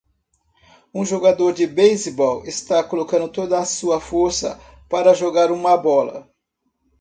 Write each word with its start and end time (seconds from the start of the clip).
Um 0.91 1.05
jogador 1.05 1.53
de 1.53 1.67
beisebol 1.67 2.43
está 2.47 2.83
colocando 2.83 3.31
toda 3.31 3.59
a 3.59 3.65
sua 3.65 4.01
força 4.01 4.59
para 4.89 5.13
jogar 5.13 5.51
uma 5.51 5.77
bola. 5.77 6.27